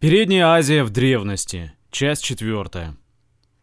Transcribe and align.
Передняя 0.00 0.46
Азия 0.46 0.82
в 0.82 0.88
древности. 0.88 1.74
Часть 1.90 2.24
четвертая. 2.24 2.96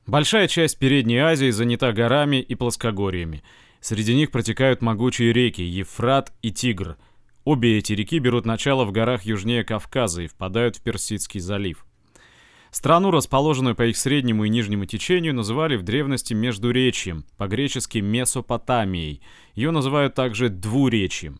Большая 0.05 0.47
часть 0.47 0.77
Передней 0.77 1.17
Азии 1.17 1.49
занята 1.49 1.91
горами 1.93 2.35
и 2.39 2.53
плоскогорьями. 2.53 3.41
Среди 3.79 4.13
них 4.13 4.29
протекают 4.29 4.83
могучие 4.83 5.33
реки 5.33 5.63
Ефрат 5.63 6.31
и 6.43 6.51
Тигр. 6.51 6.97
Обе 7.43 7.79
эти 7.79 7.93
реки 7.93 8.19
берут 8.19 8.45
начало 8.45 8.85
в 8.85 8.91
горах 8.91 9.23
южнее 9.23 9.63
Кавказа 9.63 10.21
и 10.21 10.27
впадают 10.27 10.75
в 10.75 10.83
Персидский 10.83 11.39
залив. 11.39 11.87
Страну, 12.69 13.09
расположенную 13.09 13.75
по 13.75 13.87
их 13.87 13.97
среднему 13.97 14.45
и 14.45 14.49
нижнему 14.49 14.85
течению, 14.85 15.33
называли 15.33 15.75
в 15.75 15.81
древности 15.81 16.35
Междуречьем, 16.35 17.25
по-гречески 17.37 17.97
Месопотамией. 17.97 19.23
Ее 19.55 19.71
называют 19.71 20.13
также 20.13 20.49
Двуречьем. 20.49 21.39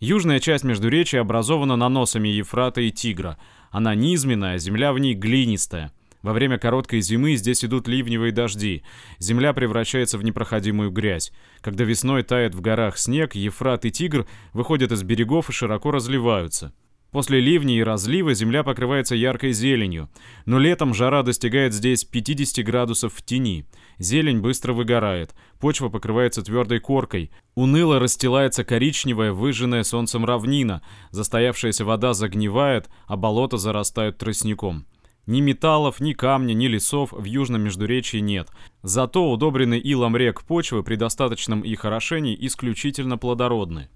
Южная 0.00 0.38
часть 0.38 0.62
Междуречия 0.62 1.20
образована 1.20 1.74
наносами 1.74 2.28
Ефрата 2.28 2.80
и 2.80 2.92
Тигра. 2.92 3.36
Она 3.72 3.96
низменная, 3.96 4.58
земля 4.58 4.92
в 4.92 5.00
ней 5.00 5.14
глинистая. 5.14 5.92
Во 6.22 6.32
время 6.32 6.56
короткой 6.56 7.00
зимы 7.00 7.34
здесь 7.34 7.64
идут 7.64 7.88
ливневые 7.88 8.30
дожди. 8.30 8.84
Земля 9.18 9.52
превращается 9.52 10.16
в 10.16 10.22
непроходимую 10.22 10.92
грязь. 10.92 11.32
Когда 11.60 11.82
весной 11.82 12.22
тает 12.22 12.54
в 12.54 12.60
горах 12.60 12.96
снег, 12.96 13.34
Ефрат 13.34 13.84
и 13.86 13.90
Тигр 13.90 14.26
выходят 14.52 14.92
из 14.92 15.02
берегов 15.02 15.50
и 15.50 15.52
широко 15.52 15.90
разливаются. 15.90 16.72
После 17.10 17.40
ливней 17.40 17.78
и 17.78 17.82
разлива 17.82 18.34
земля 18.34 18.62
покрывается 18.62 19.14
яркой 19.14 19.52
зеленью, 19.52 20.10
но 20.44 20.58
летом 20.58 20.92
жара 20.92 21.22
достигает 21.22 21.72
здесь 21.72 22.04
50 22.04 22.64
градусов 22.64 23.14
в 23.14 23.22
тени. 23.24 23.64
Зелень 23.98 24.40
быстро 24.40 24.74
выгорает, 24.74 25.34
почва 25.58 25.88
покрывается 25.88 26.42
твердой 26.42 26.80
коркой, 26.80 27.30
уныло 27.54 27.98
расстилается 27.98 28.62
коричневая, 28.62 29.32
выжженная 29.32 29.84
солнцем 29.84 30.26
равнина, 30.26 30.82
застоявшаяся 31.10 31.86
вода 31.86 32.12
загнивает, 32.12 32.90
а 33.06 33.16
болота 33.16 33.56
зарастают 33.56 34.18
тростником. 34.18 34.86
Ни 35.24 35.40
металлов, 35.40 36.00
ни 36.00 36.12
камня, 36.12 36.52
ни 36.52 36.66
лесов 36.68 37.12
в 37.12 37.24
южном 37.24 37.62
междуречии 37.62 38.18
нет. 38.18 38.48
Зато 38.82 39.30
удобренные 39.30 39.80
илом 39.80 40.16
рек 40.16 40.42
почвы 40.42 40.82
при 40.82 40.96
достаточном 40.96 41.62
их 41.62 41.84
орошении 41.84 42.36
исключительно 42.46 43.18
плодородны. 43.18 43.88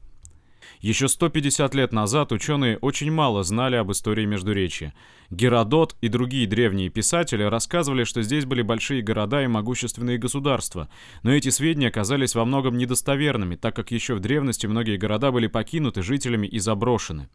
Еще 0.83 1.07
150 1.07 1.77
лет 1.77 1.93
назад 1.93 2.33
ученые 2.33 2.77
очень 2.79 3.13
мало 3.13 3.45
знали 3.45 3.77
об 3.77 3.93
истории 3.93 4.25
Междуречия. 4.25 4.93
Геродот 5.31 5.95
и 6.01 6.09
другие 6.09 6.49
древние 6.49 6.89
писатели 6.89 7.45
рассказывали, 7.45 8.03
что 8.03 8.23
здесь 8.23 8.47
были 8.47 8.63
большие 8.63 9.01
города 9.01 9.45
и 9.45 9.47
могущественные 9.47 10.19
государства, 10.19 10.89
но 11.23 11.33
эти 11.33 11.51
сведения 11.51 11.87
оказались 11.87 12.35
во 12.35 12.45
многом 12.45 12.77
недостоверными, 12.77 13.55
так 13.55 13.77
как 13.77 13.93
еще 13.93 14.17
в 14.17 14.21
древности 14.21 14.67
многие 14.67 14.97
города 14.97 15.31
были 15.31 15.47
покинуты 15.47 16.03
жителями 16.03 16.49
и 16.49 16.59
заброшены. 16.59 17.29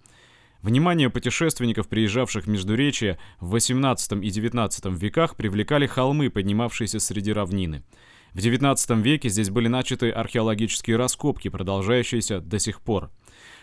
Внимание 0.62 1.09
путешественников, 1.09 1.88
приезжавших 1.88 2.48
в 2.48 2.50
Междуречие 2.50 3.18
в 3.40 3.56
XVIII 3.56 4.25
и 4.25 4.28
XIX 4.28 4.94
веках, 4.94 5.38
привлекали 5.38 5.88
холмы, 5.88 6.30
поднимавшиеся 6.30 7.00
среди 7.00 7.31
равнины. 7.31 7.86
В 8.34 8.40
XIX 8.40 9.02
веке 9.02 9.30
здесь 9.30 9.50
были 9.50 9.70
начаты 9.70 10.09
археологические 10.09 10.98
раскопки, 10.98 11.48
продолжающиеся 11.48 12.42
до 12.42 12.59
сих 12.59 12.81
пор. 12.81 13.09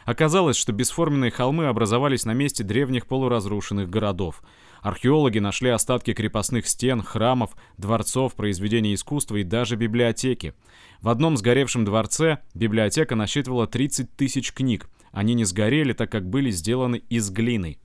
Оказалось, 0.05 0.57
что 0.57 0.73
бесформенные 0.73 1.31
холмы 1.31 1.67
образовались 1.67 2.25
на 2.25 2.35
месте 2.35 2.63
древних 2.63 3.07
полуразрушенных 3.07 3.89
городов. 3.89 4.43
Археологи 4.83 5.39
нашли 5.39 5.71
остатки 5.71 6.13
крепостных 6.13 6.67
стен, 6.67 7.03
храмов, 7.03 7.57
дворцов, 7.79 8.35
произведений 8.35 8.95
искусства 8.95 9.37
и 9.37 9.43
даже 9.43 9.77
библиотеки. 9.77 10.53
В 11.01 11.09
одном 11.09 11.39
сгоревшем 11.39 11.87
дворце 11.87 12.41
библиотека 12.53 13.15
насчитывала 13.15 13.67
30 13.67 14.15
тысяч 14.15 14.53
книг. 14.53 14.91
Они 15.11 15.33
не 15.33 15.45
сгорели, 15.45 15.95
так 15.95 16.11
как 16.11 16.29
были 16.29 16.51
сделаны 16.51 17.03
из 17.09 17.31
глины. 17.31 17.79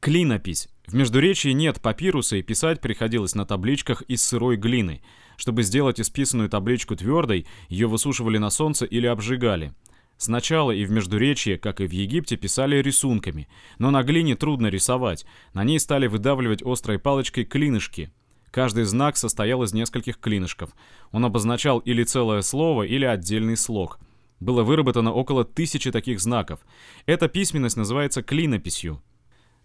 Клинопись. 0.00 0.68
В 0.86 0.94
Междуречии 0.94 1.50
нет 1.50 1.80
папируса, 1.80 2.36
и 2.36 2.42
писать 2.42 2.80
приходилось 2.80 3.34
на 3.34 3.44
табличках 3.44 4.02
из 4.02 4.24
сырой 4.24 4.56
глины. 4.56 5.02
Чтобы 5.36 5.62
сделать 5.62 6.00
исписанную 6.00 6.48
табличку 6.48 6.96
твердой, 6.96 7.46
ее 7.68 7.86
высушивали 7.86 8.38
на 8.38 8.50
солнце 8.50 8.86
или 8.86 9.06
обжигали. 9.06 9.72
Сначала 10.18 10.70
и 10.70 10.84
в 10.84 10.90
Междуречье, 10.90 11.58
как 11.58 11.80
и 11.80 11.86
в 11.86 11.92
Египте, 11.92 12.36
писали 12.36 12.76
рисунками, 12.76 13.48
но 13.78 13.90
на 13.90 14.02
глине 14.02 14.34
трудно 14.34 14.68
рисовать, 14.68 15.26
на 15.52 15.62
ней 15.62 15.78
стали 15.78 16.06
выдавливать 16.06 16.62
острой 16.64 16.98
палочкой 16.98 17.44
клинышки. 17.44 18.10
Каждый 18.50 18.84
знак 18.84 19.18
состоял 19.18 19.62
из 19.62 19.74
нескольких 19.74 20.18
клинышков. 20.18 20.70
Он 21.12 21.26
обозначал 21.26 21.80
или 21.80 22.04
целое 22.04 22.40
слово, 22.40 22.84
или 22.84 23.04
отдельный 23.04 23.56
слог. 23.56 23.98
Было 24.40 24.62
выработано 24.62 25.12
около 25.12 25.44
тысячи 25.44 25.90
таких 25.90 26.20
знаков. 26.20 26.60
Эта 27.04 27.28
письменность 27.28 27.76
называется 27.76 28.22
клинописью. 28.22 29.02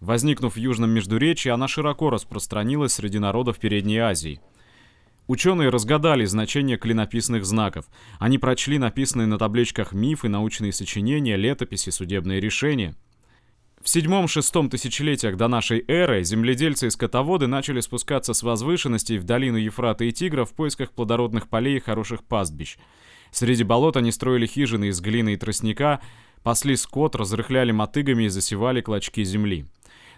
Возникнув 0.01 0.56
в 0.56 0.57
Южном 0.57 0.89
Междуречии, 0.89 1.50
она 1.50 1.69
широко 1.69 2.09
распространилась 2.09 2.94
среди 2.94 3.19
народов 3.19 3.59
Передней 3.59 4.00
Азии. 4.00 4.41
Ученые 5.31 5.69
разгадали 5.69 6.25
значение 6.25 6.75
клинописных 6.75 7.46
знаков. 7.46 7.86
Они 8.19 8.38
прочли 8.38 8.78
написанные 8.78 9.28
на 9.28 9.38
табличках 9.38 9.94
мифы, 9.94 10.28
научные 10.28 10.74
сочинения, 10.74 11.38
летописи, 11.38 11.90
судебные 11.90 12.42
решения. 12.42 12.96
В 13.81 13.88
седьмом-шестом 13.88 14.69
тысячелетиях 14.69 15.38
до 15.38 15.47
нашей 15.47 15.86
эры 15.88 16.25
земледельцы 16.25 16.88
и 16.88 16.90
скотоводы 16.90 17.47
начали 17.47 17.80
спускаться 17.80 18.34
с 18.34 18.44
возвышенностей 18.44 19.18
в 19.19 19.24
долину 19.24 19.56
Ефрата 19.56 20.03
и 20.03 20.12
Тигра 20.12 20.44
в 20.44 20.52
поисках 20.52 20.92
плодородных 20.92 21.48
полей 21.48 21.78
и 21.78 21.80
хороших 21.80 22.25
пастбищ. 22.25 22.75
Среди 23.31 23.63
болот 23.63 23.96
они 23.96 24.12
строили 24.12 24.46
хижины 24.46 24.90
из 24.90 25.00
глины 25.00 25.36
и 25.36 25.38
тростника, 25.38 26.02
пасли 26.44 26.75
скот, 26.75 27.16
разрыхляли 27.16 27.72
мотыгами 27.72 28.24
и 28.24 28.28
засевали 28.28 28.81
клочки 28.81 29.24
земли. 29.24 29.66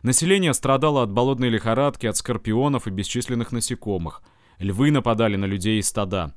Население 0.01 0.55
страдало 0.55 1.03
от 1.03 1.11
болотной 1.11 1.49
лихорадки, 1.49 2.07
от 2.07 2.17
скорпионов 2.17 2.87
и 2.87 2.89
бесчисленных 2.89 3.51
насекомых– 3.51 4.23
Львы 4.63 4.91
нападали 4.91 5.35
на 5.35 5.43
людей 5.43 5.79
и 5.79 5.81
стада. 5.81 6.33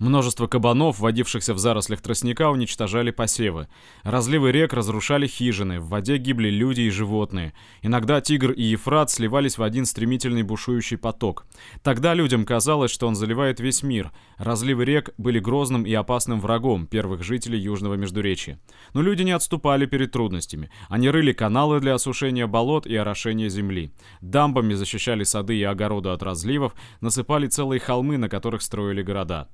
Множество 0.00 0.48
кабанов, 0.48 0.98
водившихся 0.98 1.54
в 1.54 1.58
зарослях 1.58 2.00
тростника, 2.00 2.50
уничтожали 2.50 3.12
посевы. 3.12 3.68
Разливы 4.02 4.50
рек 4.50 4.72
разрушали 4.72 5.28
хижины, 5.28 5.78
в 5.78 5.88
воде 5.88 6.16
гибли 6.16 6.48
люди 6.48 6.80
и 6.80 6.90
животные. 6.90 7.54
Иногда 7.80 8.20
Тигр 8.20 8.50
и 8.50 8.62
Ефрат 8.62 9.12
сливались 9.12 9.56
в 9.56 9.62
один 9.62 9.86
стремительный 9.86 10.42
бушующий 10.42 10.98
поток. 10.98 11.46
Тогда 11.84 12.12
людям 12.12 12.44
казалось, 12.44 12.90
что 12.90 13.06
он 13.06 13.14
заливает 13.14 13.60
весь 13.60 13.84
мир. 13.84 14.10
Разливы 14.36 14.84
рек 14.84 15.10
были 15.16 15.38
грозным 15.38 15.86
и 15.86 15.94
опасным 15.94 16.40
врагом 16.40 16.88
первых 16.88 17.22
жителей 17.22 17.60
Южного 17.60 17.94
Междуречия. 17.94 18.58
Но 18.94 19.00
люди 19.00 19.22
не 19.22 19.30
отступали 19.30 19.86
перед 19.86 20.10
трудностями. 20.10 20.70
Они 20.88 21.08
рыли 21.08 21.32
каналы 21.32 21.78
для 21.78 21.94
осушения 21.94 22.48
болот 22.48 22.88
и 22.88 22.96
орошения 22.96 23.48
земли. 23.48 23.92
Дамбами 24.20 24.74
защищали 24.74 25.22
сады 25.22 25.56
и 25.56 25.62
огороды 25.62 26.08
от 26.08 26.24
разливов, 26.24 26.74
насыпали 27.00 27.46
целые 27.46 27.78
холмы, 27.78 28.18
на 28.18 28.28
которых 28.28 28.60
строили 28.60 29.02
города. 29.02 29.48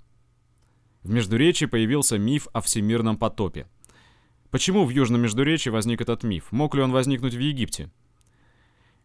В 1.03 1.11
Междуречии 1.11 1.65
появился 1.65 2.19
миф 2.19 2.49
о 2.53 2.61
всемирном 2.61 3.17
потопе. 3.17 3.67
Почему 4.51 4.85
в 4.85 4.91
Южном 4.91 5.23
Междуречии 5.23 5.71
возник 5.71 6.01
этот 6.01 6.25
миф? 6.25 6.53
Мог 6.53 6.75
ли 6.75 6.83
он 6.83 6.93
возникнуть 6.93 7.35
в 7.35 7.39
Египте? 7.39 7.91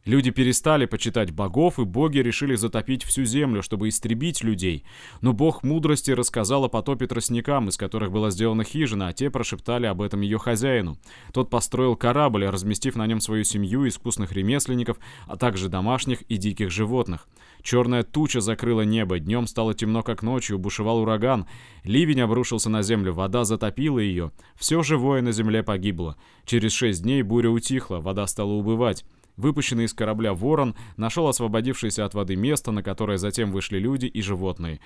Люди 0.05 0.29
перестали 0.29 0.85
почитать 0.85 1.31
богов, 1.31 1.79
и 1.79 1.83
боги 1.83 2.19
решили 2.19 2.53
затопить 2.53 3.03
всю 3.03 3.23
землю, 3.23 3.63
чтобы 3.63 3.89
истребить 3.89 4.43
людей. 4.43 4.85
Но 5.21 5.33
бог 5.33 5.63
мудрости 5.63 6.11
рассказал 6.11 6.63
о 6.63 6.69
потопе 6.69 7.07
тростникам, 7.07 7.69
из 7.69 7.77
которых 7.77 8.11
была 8.11 8.29
сделана 8.29 8.63
хижина, 8.63 9.07
а 9.07 9.13
те 9.13 9.31
прошептали 9.31 9.88
об 9.88 10.03
этом 10.03 10.21
ее 10.21 10.38
хозяину. 10.38 10.97
Тот 11.33 11.49
построил 11.49 11.95
корабль, 11.95 12.45
разместив 12.45 12.95
на 12.95 13.07
нем 13.07 13.19
свою 13.19 13.43
семью 13.43 13.88
искусных 13.88 14.31
ремесленников, 14.31 14.99
а 15.25 15.38
также 15.38 15.69
домашних 15.69 16.22
и 16.23 16.37
диких 16.37 16.69
животных. 16.69 17.27
Черная 17.63 18.03
туча 18.03 18.41
закрыла 18.41 18.81
небо, 18.81 19.17
днем 19.17 19.47
стало 19.47 19.73
темно, 19.73 20.03
как 20.03 20.22
ночью, 20.22 20.59
бушевал 20.59 20.99
ураган. 20.99 21.47
Ливень 21.83 22.22
обрушился 22.22 22.69
на 22.69 22.83
землю, 22.83 23.11
вода 23.11 23.43
затопила 23.43 23.97
ее. 23.97 24.31
Все 24.55 24.83
живое 24.83 25.23
на 25.23 25.31
земле 25.31 25.63
погибло. 25.63 26.16
Через 26.45 26.73
шесть 26.73 27.01
дней 27.01 27.23
буря 27.23 27.49
утихла, 27.49 28.01
вода 28.01 28.27
стала 28.27 28.51
убывать. 28.51 29.03
Выпущенный 29.37 29.85
из 29.85 29.93
корабля 29.93 30.34
ворон 30.34 30.76
нашел 30.97 31.28
освободившееся 31.28 32.05
от 32.05 32.14
воды 32.14 32.35
место, 32.35 32.72
на 32.72 32.84
которое 32.84 33.17
затем 33.17 33.52
вышли 33.52 33.79
люди 33.79 34.05
и 34.05 34.22
животные. 34.22 34.79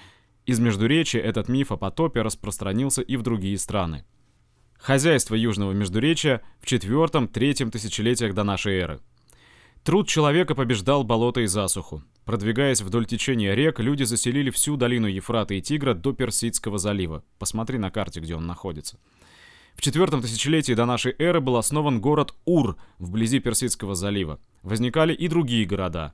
Из 0.45 0.59
Междуречия 0.59 1.21
этот 1.21 1.49
миф 1.49 1.71
о 1.71 1.77
потопе 1.77 2.21
распространился 2.21 3.01
и 3.01 3.15
в 3.15 3.21
другие 3.21 3.57
страны. 3.57 4.05
Хозяйство 4.79 5.35
Южного 5.35 5.73
Междуречия 5.73 6.41
в 6.59 6.65
IV-III 6.65 7.69
тысячелетиях 7.69 8.33
до 8.33 8.43
нашей 8.43 8.79
эры. 8.79 8.99
Труд 9.83 10.07
человека 10.07 10.55
побеждал 10.55 11.03
болото 11.03 11.41
и 11.41 11.45
засуху. 11.45 12.03
Продвигаясь 12.25 12.81
вдоль 12.81 13.05
течения 13.05 13.53
рек, 13.53 13.79
люди 13.79 14.03
заселили 14.03 14.49
всю 14.49 14.77
долину 14.77 15.07
Ефрата 15.07 15.53
и 15.53 15.61
Тигра 15.61 15.93
до 15.93 16.13
Персидского 16.13 16.77
залива. 16.77 17.23
Посмотри 17.37 17.77
на 17.77 17.91
карте, 17.91 18.19
где 18.19 18.35
он 18.35 18.45
находится. 18.45 18.99
В 19.79 19.81
четвертом 19.81 20.21
тысячелетии 20.21 20.73
до 20.73 20.85
нашей 20.85 21.15
эры 21.19 21.39
был 21.39 21.55
основан 21.55 22.01
город 22.01 22.35
Ур 22.43 22.75
вблизи 22.97 23.39
Персидского 23.39 23.95
залива. 23.95 24.37
Возникали 24.61 25.13
и 25.13 25.29
другие 25.29 25.65
города. 25.65 26.13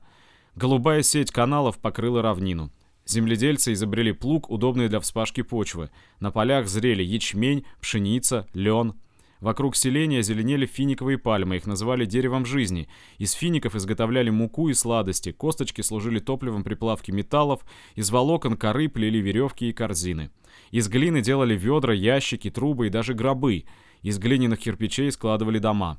Голубая 0.54 1.02
сеть 1.02 1.32
каналов 1.32 1.78
покрыла 1.78 2.22
равнину. 2.22 2.70
Земледельцы 3.06 3.72
изобрели 3.72 4.12
плуг, 4.12 4.50
удобный 4.50 4.88
для 4.88 5.00
вспашки 5.00 5.42
почвы. 5.42 5.90
На 6.20 6.30
полях 6.30 6.68
зрели 6.68 7.02
ячмень, 7.02 7.66
пшеница, 7.80 8.46
лен. 8.54 8.94
Вокруг 9.40 9.76
селения 9.76 10.22
зеленели 10.22 10.66
финиковые 10.66 11.18
пальмы, 11.18 11.56
их 11.56 11.66
называли 11.66 12.04
деревом 12.04 12.46
жизни. 12.46 12.88
Из 13.18 13.32
фиников 13.32 13.74
изготовляли 13.74 14.30
муку 14.30 14.68
и 14.68 14.74
сладости, 14.74 15.32
косточки 15.32 15.82
служили 15.82 16.18
топливом 16.18 16.64
при 16.64 16.74
плавке 16.74 17.12
металлов, 17.12 17.60
из 17.94 18.10
волокон 18.10 18.56
коры 18.56 18.88
плели 18.88 19.20
веревки 19.20 19.68
и 19.68 19.72
корзины. 19.72 20.30
Из 20.70 20.88
глины 20.88 21.20
делали 21.20 21.56
ведра, 21.56 21.92
ящики, 21.92 22.50
трубы 22.50 22.86
и 22.86 22.90
даже 22.90 23.14
гробы. 23.14 23.64
Из 24.02 24.18
глиняных 24.18 24.60
кирпичей 24.60 25.12
складывали 25.12 25.58
дома. 25.58 25.98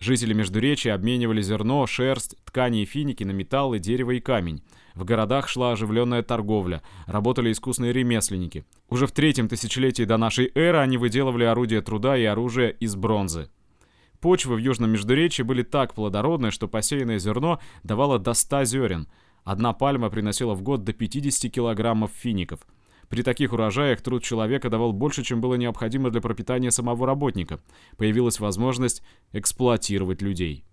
Жители 0.00 0.32
Междуречия 0.32 0.94
обменивали 0.94 1.42
зерно, 1.42 1.84
шерсть, 1.86 2.36
ткани 2.44 2.82
и 2.82 2.84
финики 2.84 3.24
на 3.24 3.32
металлы, 3.32 3.80
дерево 3.80 4.12
и 4.12 4.20
камень. 4.20 4.62
В 4.94 5.04
городах 5.04 5.48
шла 5.48 5.72
оживленная 5.72 6.22
торговля, 6.22 6.82
работали 7.06 7.50
искусные 7.50 7.92
ремесленники. 7.92 8.64
Уже 8.88 9.08
в 9.08 9.12
третьем 9.12 9.48
тысячелетии 9.48 10.04
до 10.04 10.16
нашей 10.16 10.52
эры 10.54 10.78
они 10.78 10.98
выделывали 10.98 11.44
орудия 11.44 11.82
труда 11.82 12.16
и 12.16 12.24
оружие 12.24 12.72
из 12.78 12.94
бронзы. 12.94 13.50
Почвы 14.20 14.54
в 14.54 14.58
Южном 14.58 14.90
Междуречии 14.90 15.42
были 15.42 15.62
так 15.62 15.94
плодородны, 15.94 16.52
что 16.52 16.68
посеянное 16.68 17.18
зерно 17.18 17.60
давало 17.82 18.20
до 18.20 18.34
100 18.34 18.64
зерен. 18.64 19.08
Одна 19.42 19.72
пальма 19.72 20.10
приносила 20.10 20.54
в 20.54 20.62
год 20.62 20.84
до 20.84 20.92
50 20.92 21.52
килограммов 21.52 22.12
фиников– 22.12 22.60
при 23.08 23.22
таких 23.22 23.52
урожаях 23.52 24.00
труд 24.02 24.22
человека 24.22 24.70
давал 24.70 24.92
больше, 24.92 25.22
чем 25.22 25.40
было 25.40 25.54
необходимо 25.54 26.10
для 26.10 26.20
пропитания 26.20 26.70
самого 26.70 27.06
работника. 27.06 27.60
Появилась 27.96 28.40
возможность 28.40 29.02
эксплуатировать 29.32 30.22
людей. 30.22 30.64